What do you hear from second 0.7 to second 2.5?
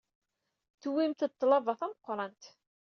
Tuwyemt-d ḍḍlaba d tameqrant.